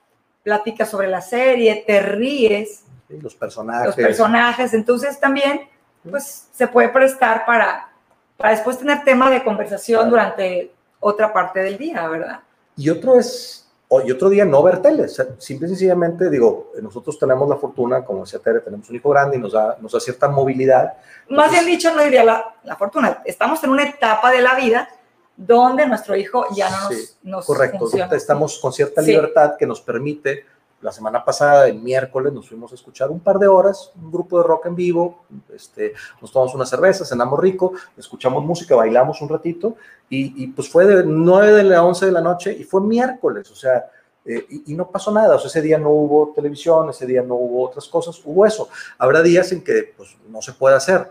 [0.43, 2.83] platicas sobre la serie, te ríes.
[3.07, 3.87] Sí, los personajes.
[3.87, 5.61] Los personajes, entonces también
[6.09, 7.89] pues se puede prestar para,
[8.37, 10.11] para después tener tema de conversación claro.
[10.11, 12.41] durante otra parte del día, ¿verdad?
[12.75, 13.69] Y otro es,
[14.05, 18.21] y otro día no ver tele, simple y sencillamente digo, nosotros tenemos la fortuna, como
[18.21, 20.93] decía Tere, tenemos un hijo grande y nos da, nos da cierta movilidad.
[21.29, 24.89] Más bien dicho, no diría la, la fortuna, estamos en una etapa de la vida
[25.35, 27.79] donde nuestro hijo ya no nos, sí, nos correcto.
[27.79, 28.15] funciona.
[28.15, 30.45] Estamos con cierta libertad que nos permite
[30.83, 34.37] la semana pasada, el miércoles, nos fuimos a escuchar un par de horas, un grupo
[34.37, 35.23] de rock en vivo,
[35.55, 39.77] este, nos tomamos una cerveza, cenamos rico, escuchamos música, bailamos un ratito,
[40.09, 43.49] y, y pues fue de 9 de la 11 de la noche y fue miércoles,
[43.49, 43.89] o sea,
[44.25, 47.21] eh, y, y, no pasó nada, o sea, ese día no hubo televisión, ese día
[47.21, 48.69] no hubo otras cosas, hubo eso.
[48.97, 51.09] Habrá días en que pues, no se puede hacer,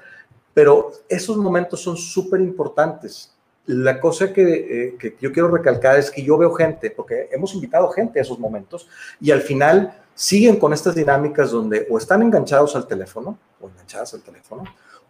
[0.54, 3.34] pero esos momentos son súper importantes
[3.66, 7.54] la cosa que, eh, que, yo quiero recalcar es que yo veo gente, porque hemos
[7.54, 8.88] invitado gente a esos momentos,
[9.20, 14.14] y al final siguen con estas dinámicas donde o están enganchados al teléfono, o enganchadas
[14.14, 14.64] al teléfono,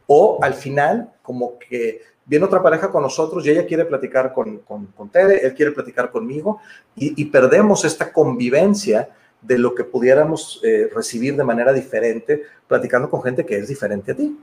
[0.07, 4.59] o al final como que viene otra pareja con nosotros y ella quiere platicar con,
[4.59, 6.61] con, con Tere, él quiere platicar conmigo,
[6.95, 9.09] y, y, perdemos esta convivencia
[9.41, 14.13] de lo que pudiéramos eh, recibir de manera diferente, platicando con gente que es diferente
[14.13, 14.39] a ti.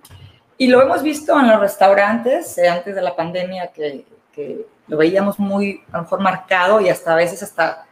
[0.62, 4.98] Y lo hemos visto en los restaurantes, eh, antes de la pandemia, que, que, lo
[4.98, 7.86] veíamos muy, a lo mejor, marcado y hasta a veces hasta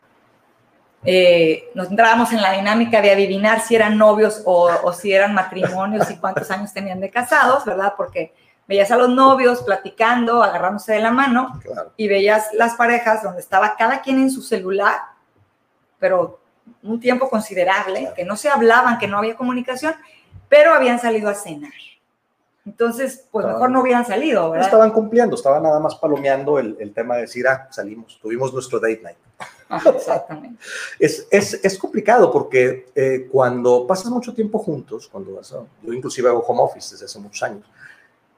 [1.05, 5.33] eh, nos entrábamos en la dinámica de adivinar si eran novios o, o, si eran
[5.33, 7.93] matrimonios y cuántos años tenían de casados, ¿verdad?
[7.95, 8.33] Porque
[8.67, 11.93] veías a los novios platicando, agarrándose de la mano claro.
[11.95, 14.95] y veías las parejas donde estaba cada quien en su celular,
[15.99, 16.41] pero
[16.83, 18.15] un tiempo considerable, claro.
[18.15, 19.95] que no se hablaban, que no había comunicación,
[20.49, 21.71] pero habían salido a cenar.
[22.67, 24.67] Entonces, pues estaban, mejor no hubieran salido, ¿verdad?
[24.67, 28.77] Estaban cumpliendo, estaban nada más palomeando el, el tema de decir, ah, salimos, tuvimos nuestro
[28.77, 29.17] date night.
[29.69, 30.61] Ajá, exactamente.
[30.99, 35.39] es, es, es, complicado porque eh, cuando pasas mucho tiempo juntos, cuando
[35.81, 37.63] yo inclusive hago home office desde hace muchos años,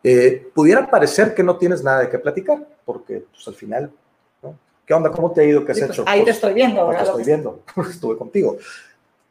[0.03, 3.91] eh, pudiera parecer que no tienes nada de qué platicar, porque pues al final,
[4.43, 4.55] ¿no?
[4.85, 5.11] ¿qué onda?
[5.11, 5.65] ¿Cómo te ha ido?
[5.65, 6.03] ¿Qué has sí, hecho?
[6.03, 7.03] Pues, ahí pues, te estoy viendo, ¿verdad?
[7.03, 8.57] Te estoy viendo, estuve contigo.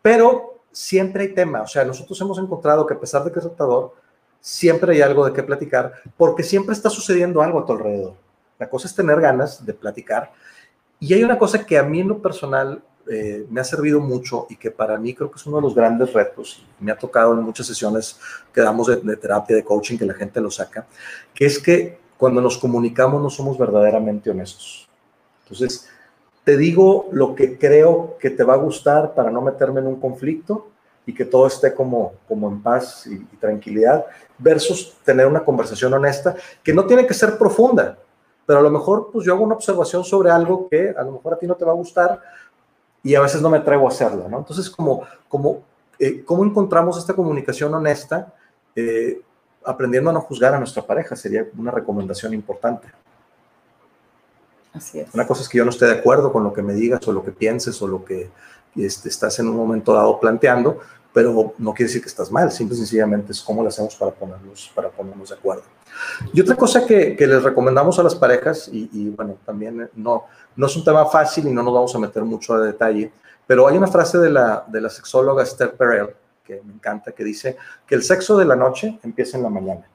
[0.03, 3.45] Pero siempre hay tema, o sea, nosotros hemos encontrado que a pesar de que es
[3.45, 3.95] retador,
[4.41, 8.15] siempre hay algo de qué platicar, porque siempre está sucediendo algo a tu alrededor.
[8.59, 10.33] La cosa es tener ganas de platicar.
[11.01, 14.47] Y hay una cosa que a mí en lo personal eh, me ha servido mucho
[14.51, 17.33] y que para mí creo que es uno de los grandes retos, me ha tocado
[17.33, 18.19] en muchas sesiones
[18.53, 20.87] que damos de, de terapia, de coaching, que la gente lo saca,
[21.33, 24.89] que es que cuando nos comunicamos no somos verdaderamente honestos.
[25.45, 25.89] Entonces,
[26.45, 30.01] te digo lo que creo que te va a gustar para no meterme en un
[30.01, 30.69] conflicto
[31.09, 34.05] y que todo esté como, como en paz y, y, tranquilidad,
[34.37, 37.97] versus tener una conversación honesta que no tiene que ser profunda,
[38.45, 41.33] pero a lo mejor pues yo hago una observación sobre algo que a lo mejor
[41.33, 42.21] a ti no te va a gustar
[43.03, 44.37] y a veces no me atrevo a hacerlo, ¿no?
[44.37, 45.63] Entonces, como, como,
[45.99, 48.35] eh, ¿cómo encontramos esta comunicación honesta?
[48.77, 49.23] Eh,
[49.65, 52.87] aprendiendo a no juzgar a nuestra pareja sería una recomendación importante.
[54.75, 55.15] Así es.
[55.15, 57.13] Una cosa es que yo no esté de acuerdo con lo que me digas o
[57.13, 58.31] lo que pienses o lo que
[58.77, 60.79] este, estás en un momento dado planteando,
[61.13, 64.13] pero no quiere decir que estás mal, simple y sencillamente es cómo lo hacemos para
[64.13, 65.65] ponernos, para ponernos de acuerdo.
[66.33, 70.25] Y otra cosa que, que les recomendamos a las parejas, y, y, bueno, también no,
[70.55, 73.11] no es un tema fácil y no nos vamos a meter mucho a detalle,
[73.47, 76.11] pero hay una frase de la, de la sexóloga Esther Perel,
[76.45, 79.89] que me encanta, que dice que el sexo de la noche empieza en la mañana.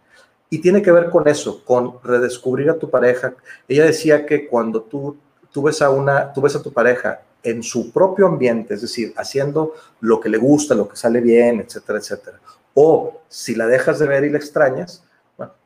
[0.50, 3.34] Y tiene que ver con eso, con redescubrir a tu pareja.
[3.68, 5.18] Ella decía que cuando tú,
[5.52, 9.14] tú, ves, a una, tú ves a tu pareja en su propio ambiente, es decir,
[9.18, 12.40] haciendo lo que le gusta, lo que sale bien, etcétera, etcétera.
[12.74, 15.04] O si la dejas de ver y la extrañas,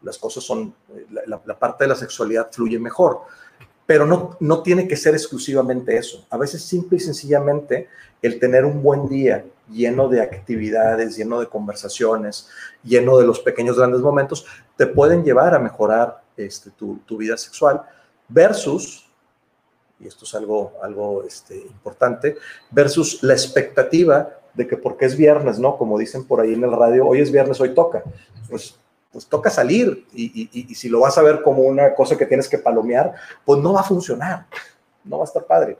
[0.02, 0.74] las cosas son,
[1.12, 3.22] la, la parte de la sexualidad fluye mejor.
[3.86, 6.26] Pero no, no tiene que ser exclusivamente eso.
[6.30, 7.88] A veces simple y sencillamente
[8.22, 12.50] el tener un buen día lleno de actividades, lleno de conversaciones,
[12.84, 17.38] lleno de los pequeños grandes momentos, te pueden llevar a mejorar este, tu, tu vida
[17.38, 17.82] sexual
[18.28, 19.07] versus
[20.00, 22.38] y esto es algo, algo este, importante,
[22.72, 25.78] versus la expectativa de que porque es viernes, ¿no?
[25.78, 28.04] Como dicen por ahí en el radio, hoy es viernes, hoy toca.
[28.50, 28.76] Pues,
[29.12, 32.26] pues toca salir y, y, y, si lo vas a ver como una cosa que
[32.26, 33.14] tienes que palomear,
[33.46, 34.46] pues no va a funcionar,
[35.04, 35.78] no va a estar padre.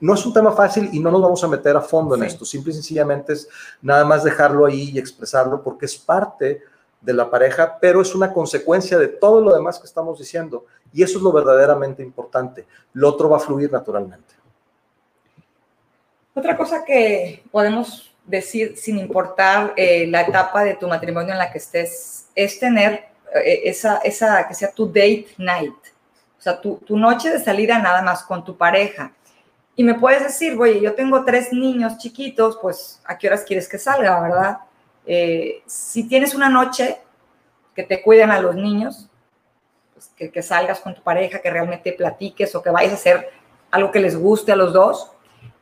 [0.00, 2.26] No es un tema fácil y no nos vamos a meter a fondo en sí.
[2.26, 3.48] esto, simple y sencillamente es
[3.80, 6.62] nada más dejarlo ahí y expresarlo porque es parte
[7.00, 10.66] de la pareja, pero es una consecuencia de todo lo demás que estamos diciendo.
[10.92, 12.66] Y eso es lo verdaderamente importante.
[12.92, 14.34] Lo otro va a fluir naturalmente.
[16.34, 21.50] Otra cosa que podemos decir, sin importar eh, la etapa de tu matrimonio en la
[21.50, 25.74] que estés, es tener eh, esa, esa, que sea tu date night.
[26.38, 29.12] O sea, tu, tu noche de salida nada más con tu pareja.
[29.74, 33.68] Y me puedes decir, oye, yo tengo tres niños chiquitos, pues, ¿a qué horas quieres
[33.68, 34.58] que salga, verdad?
[35.06, 36.98] Eh, si tienes una noche
[37.74, 39.08] que te cuiden a los niños,
[39.98, 43.30] pues que, que, salgas con tu pareja, que realmente platiques o que vayas a hacer
[43.72, 45.10] algo que les guste a los dos.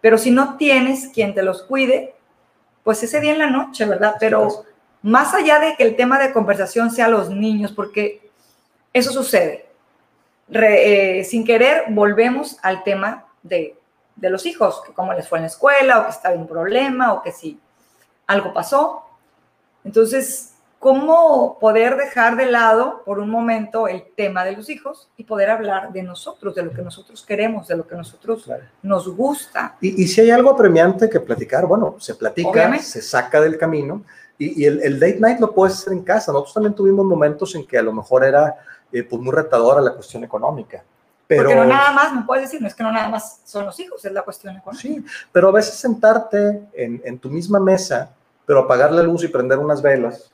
[0.03, 2.14] Pero si no tienes quien te los cuide,
[2.85, 4.16] pues ese día en la noche, ¿verdad?
[4.20, 4.66] Pero
[5.01, 8.31] más allá de que el tema de conversación sea los niños, porque
[8.92, 9.66] eso sucede.
[10.53, 13.79] eh, sin querer volvemos al tema de,
[14.16, 17.14] de los hijos, que cómo les fue en la escuela, o que está un problema,
[17.14, 17.59] o que si
[18.27, 19.03] algo pasó.
[19.83, 25.25] Entonces, cómo poder dejar de lado por un momento el tema de los hijos y
[25.25, 28.49] poder hablar de nosotros, de lo que nosotros queremos, de lo que nosotros
[28.83, 29.77] nos gusta.
[29.81, 34.03] Y, si hay algo apremiante que platicar, bueno, se platica, se saca del camino
[34.39, 36.31] y, el, date night lo puedes hacer en casa.
[36.33, 38.55] Nosotros también tuvimos momentos en que a lo mejor era
[38.93, 40.85] eh, pues muy retadora la cuestión económica.
[41.27, 43.65] Pero, Porque no nada más, me puedes decir, no es que no nada más son
[43.65, 44.81] los hijos, es la cuestión económica.
[44.81, 48.12] Sí, pero a veces sentarte en, en tu misma mesa,
[48.45, 50.31] pero apagar la luz y prender unas velas,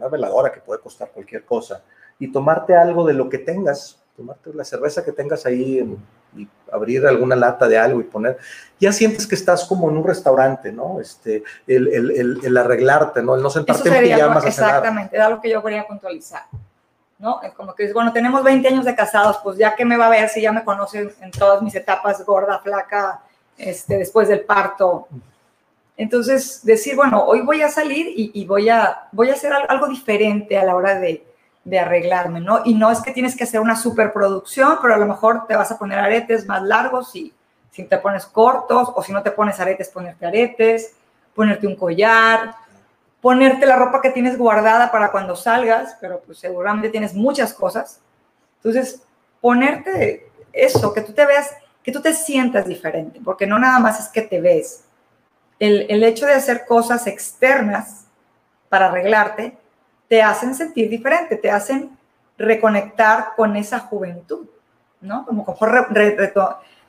[0.00, 1.82] una veladora que puede costar cualquier cosa,
[2.18, 5.98] y tomarte algo de lo que tengas, tomarte la cerveza que tengas ahí
[6.36, 8.38] y abrir alguna lata de algo y poner,
[8.78, 11.00] ya sientes que estás como en un restaurante, ¿no?
[11.00, 13.34] Este, el, el, el, arreglarte, ¿no?
[13.34, 16.42] El no sentarte en pijamas Exactamente, era lo que yo quería puntualizar.
[17.18, 17.42] ¿no?
[17.42, 20.10] Es como que, bueno, tenemos 20 años de casados, pues ya que me va a
[20.10, 23.20] ver si ya me conoce en todas mis etapas, gorda, flaca,
[23.58, 25.06] este, después del parto,
[26.00, 30.56] entonces, decir, bueno, hoy voy a salir y, voy, a, voy a hacer algo diferente
[30.56, 31.26] a la hora de,
[31.78, 32.62] arreglarme, ¿no?
[32.64, 35.70] Y no es que tienes que hacer una superproducción, pero a lo mejor te vas
[35.70, 37.34] a poner aretes más largos y
[37.70, 40.94] si te pones cortos, o si no te pones aretes, ponerte aretes,
[41.34, 42.54] ponerte un collar,
[43.20, 48.00] ponerte la ropa que tienes guardada para cuando salgas, pero pues seguramente tienes muchas cosas.
[48.56, 49.02] Entonces,
[49.42, 51.50] ponerte eso, que tú te veas,
[51.82, 54.84] que tú te sientas diferente, porque no nada más es que te ves,
[55.60, 58.06] el, hecho de hacer cosas externas
[58.68, 59.56] para arreglarte
[60.08, 61.96] te hacen sentir diferente, te hacen
[62.38, 64.46] reconectar con esa juventud,
[65.02, 65.26] ¿no?
[65.26, 65.44] Como,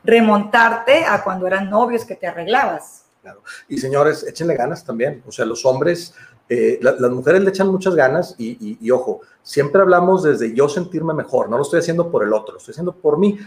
[0.04, 3.04] remontarte a cuando eran novios que te arreglabas.
[3.22, 3.44] Claro.
[3.68, 5.22] Y señores, échenle ganas también.
[5.28, 6.16] O sea, los hombres,
[6.50, 11.14] eh, las mujeres le echan muchas ganas y, y, ojo, siempre hablamos desde yo sentirme
[11.14, 13.38] mejor, no lo estoy haciendo por el otro, lo estoy haciendo por mí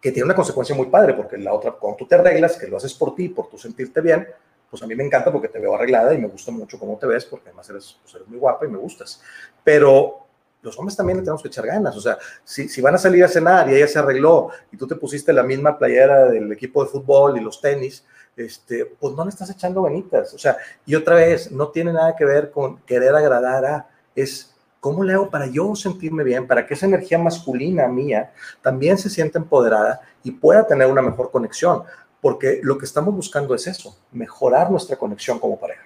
[0.00, 2.76] que tiene una consecuencia muy padre, porque la otra, cuando tú te arreglas, que lo
[2.76, 4.26] haces por ti, por tu sentirte bien,
[4.70, 7.06] pues a mí me encanta porque te veo arreglada y me gusta mucho cómo te
[7.06, 9.20] ves, porque además eres, pues eres muy guapa y me gustas.
[9.64, 10.26] Pero
[10.62, 11.96] los hombres también le tenemos que echar ganas.
[11.96, 14.86] O sea, si, si, van a salir a cenar y ella se arregló y tú
[14.86, 18.04] te pusiste la misma playera del equipo de fútbol y los tenis,
[18.36, 20.34] este, pues no le estás echando ganitas.
[20.34, 24.54] O sea, y otra vez, no tiene nada que ver con querer agradar a, es
[24.80, 28.30] ¿Cómo le hago para yo sentirme bien, para que esa energía masculina mía
[28.62, 31.82] también se sienta empoderada y pueda tener una mejor conexión?
[32.20, 35.82] Porque lo que estamos buscando es eso, mejorar nuestra conexión como pareja.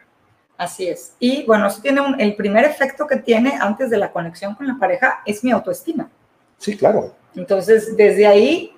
[0.57, 1.15] Así es.
[1.19, 4.77] Y bueno, eso tiene el primer efecto que tiene antes de la conexión con la
[4.79, 6.09] pareja es mi autoestima.
[6.59, 7.15] Sí, claro.
[7.35, 8.77] Entonces, desde ahí,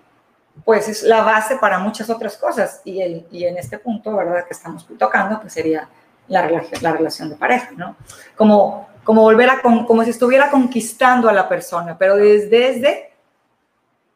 [0.65, 2.81] pues es la base para muchas otras cosas.
[2.85, 4.47] Y, el, y en este punto, ¿verdad?
[4.47, 5.89] Que estamos tocando, pues sería
[6.29, 6.49] la,
[6.81, 7.97] la relación de pareja, ¿no?
[8.37, 13.11] Como como volver a, como si estuviera conquistando a la persona, pero desde, desde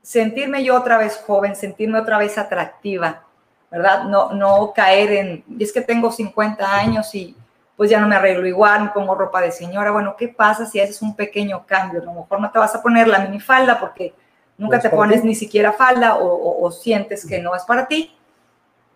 [0.02, 3.24] sentirme yo otra vez joven, sentirme otra vez atractiva,
[3.70, 4.04] ¿verdad?
[4.04, 7.36] No, no caer en, y es que tengo 50 años y
[7.76, 9.90] pues ya no me arreglo igual, me pongo ropa de señora.
[9.90, 12.00] Bueno, ¿qué pasa si haces un pequeño cambio?
[12.00, 14.14] A lo mejor no te vas a poner la minifalda porque
[14.56, 18.16] nunca te pones ni siquiera falda o, o sientes que no es para ti,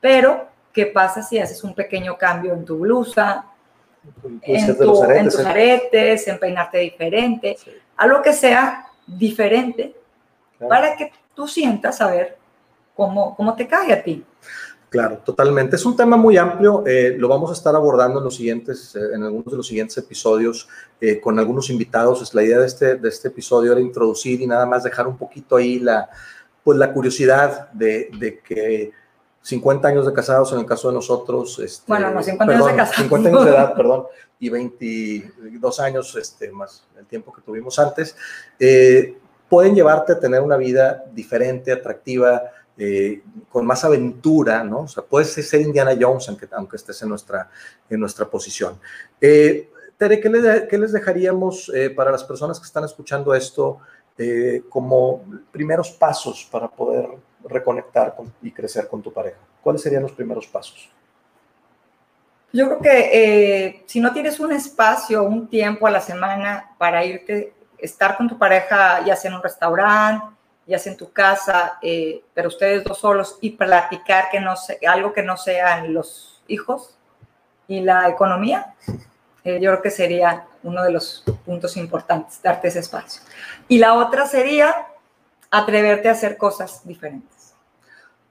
[0.00, 3.51] pero ¿qué pasa si haces un pequeño cambio en tu blusa,
[4.42, 5.46] en, tus ¿eh?
[5.46, 7.56] aretes, en peinarte diferente,
[7.96, 9.94] algo que sea diferente
[10.68, 12.36] para que tú sientas a ver
[12.94, 14.24] cómo, cómo te cae a ti.
[14.88, 15.76] Claro, totalmente.
[15.76, 16.84] Es un tema muy amplio.
[16.86, 19.96] Eh, lo vamos a estar abordando en los siguientes, eh, en algunos de los siguientes
[19.96, 20.68] episodios
[21.20, 22.22] con algunos invitados.
[22.22, 25.16] Es la idea de este, de este episodio era introducir y nada más dejar un
[25.16, 26.08] poquito ahí la,
[26.62, 28.92] pues la curiosidad de, de que
[29.42, 31.58] 50 años de casados en el caso de nosotros.
[31.58, 33.02] Este, bueno, no, 50 años de casados.
[33.02, 34.06] 50 años de edad, perdón,
[34.38, 38.16] y 22 años este, más el tiempo que tuvimos antes,
[38.58, 39.16] eh,
[39.48, 42.42] pueden llevarte a tener una vida diferente, atractiva,
[42.78, 44.80] eh, con más aventura, ¿no?
[44.80, 47.50] O sea, puedes ser Indiana Jones aunque, aunque estés en nuestra,
[47.90, 48.78] en nuestra posición.
[49.20, 53.78] Eh, Tere, ¿qué, le, ¿qué, les dejaríamos para las personas que están escuchando esto
[54.68, 57.08] como primeros pasos para poder
[57.52, 59.38] reconectar y crecer con tu pareja?
[59.62, 60.90] ¿Cuáles serían los primeros pasos?
[62.52, 67.04] Yo creo que eh, si no tienes un espacio, un tiempo a la semana para
[67.04, 70.26] irte, estar con tu pareja, ya sea en un restaurante,
[70.66, 74.78] ya sea en tu casa, eh, pero ustedes dos solos y platicar que no sé,
[74.86, 76.96] algo que no sean los hijos
[77.68, 78.74] y la economía,
[79.44, 83.22] eh, yo creo que sería uno de los puntos importantes, darte ese espacio.
[83.66, 84.86] Y la otra sería
[85.50, 87.31] atreverte a hacer cosas diferentes.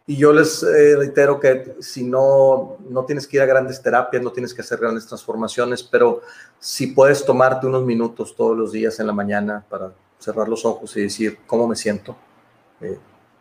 [0.08, 4.24] Y yo les eh, reitero que si no, no tienes que ir a grandes terapias,
[4.24, 6.22] no tienes que hacer grandes transformaciones, pero
[6.60, 10.96] si puedes tomarte unos minutos todos los días en la mañana para cerrar los ojos
[10.98, 12.16] y decir cómo me siento,
[12.82, 12.98] eh,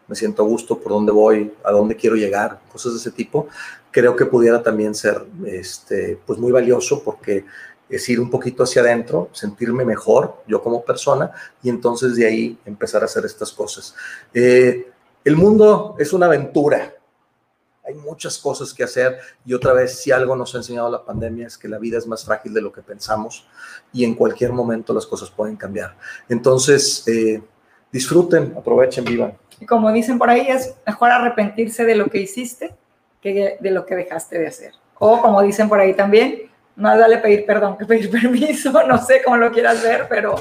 [0.06, 3.48] me siento a gusto, por dónde voy, a dónde quiero llegar, cosas de ese tipo,
[3.90, 7.44] creo que pudiera también ser este, pues muy valioso porque
[7.88, 11.32] es ir un poquito hacia adentro, sentirme mejor yo como persona
[11.62, 13.94] y entonces de ahí empezar a hacer estas cosas.
[14.32, 14.90] Eh,
[15.24, 16.94] el mundo es una aventura,
[17.84, 21.46] hay muchas cosas que hacer y otra vez si algo nos ha enseñado la pandemia
[21.46, 23.46] es que la vida es más frágil de lo que pensamos
[23.92, 25.96] y en cualquier momento las cosas pueden cambiar.
[26.28, 27.42] Entonces, eh,
[27.90, 29.36] disfruten, aprovechen, vivan.
[29.58, 32.74] Y como dicen por ahí, es mejor arrepentirse de lo que hiciste
[33.20, 34.72] que de lo que dejaste de hacer.
[34.98, 39.22] O como dicen por ahí también, más vale pedir perdón que pedir permiso, no sé
[39.22, 40.36] cómo lo quieras ver, pero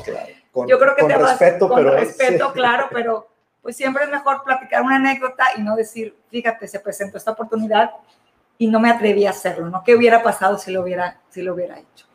[0.67, 3.27] yo creo que con te respeto, vas, con pero respeto, claro, pero
[3.61, 7.91] pues siempre es mejor platicar una anécdota y no decir, fíjate, se presentó esta oportunidad
[8.57, 9.83] y no me atreví a hacerlo, ¿no?
[9.83, 12.09] ¿Qué hubiera pasado si lo hubiera, si lo hubiera hecho?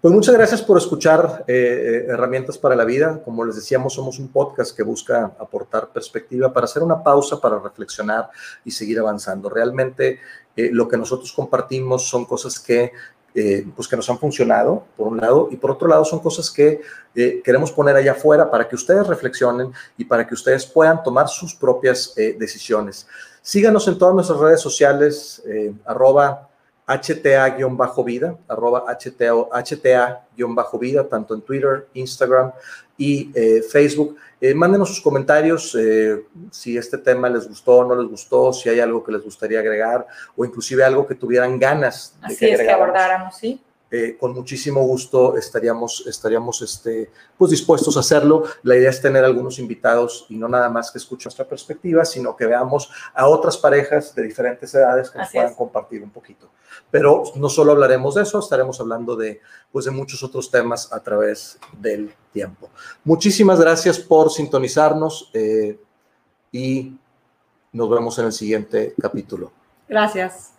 [0.00, 3.20] Pues muchas gracias por escuchar eh, eh, Herramientas para la Vida.
[3.24, 7.58] Como les decíamos, somos un podcast que busca aportar perspectiva para hacer una pausa, para
[7.58, 8.28] reflexionar
[8.64, 9.48] y seguir avanzando.
[9.48, 10.20] Realmente
[10.54, 12.92] eh, lo que nosotros compartimos son cosas que
[13.38, 16.50] eh, pues que nos han funcionado, por un lado, y por otro lado son cosas
[16.50, 16.80] que
[17.14, 21.28] eh, queremos poner allá afuera para que ustedes reflexionen y para que ustedes puedan tomar
[21.28, 23.06] sus propias eh, decisiones.
[23.42, 25.42] Síganos en todas nuestras redes sociales,
[25.84, 26.48] arroba
[26.86, 32.52] HTA-vida, arroba HTA-vida, tanto en Twitter, Instagram
[32.96, 34.16] y eh, Facebook.
[34.40, 38.68] Eh, mándenos sus comentarios eh, si este tema les gustó o no les gustó, si
[38.68, 40.06] hay algo que les gustaría agregar
[40.36, 43.60] o inclusive algo que tuvieran ganas de Así que es que abordáramos, sí.
[43.88, 48.44] Eh, con muchísimo gusto estaríamos, estaríamos este, pues dispuestos a hacerlo.
[48.64, 52.34] La idea es tener algunos invitados y no nada más que escuchen nuestra perspectiva, sino
[52.34, 56.50] que veamos a otras parejas de diferentes edades que nos puedan compartir un poquito.
[56.90, 61.00] Pero no solo hablaremos de eso, estaremos hablando de, pues, de muchos otros temas a
[61.00, 62.70] través del tiempo.
[63.04, 65.78] Muchísimas gracias por sintonizarnos eh,
[66.50, 66.98] y
[67.72, 69.52] nos vemos en el siguiente capítulo.
[69.88, 70.55] Gracias.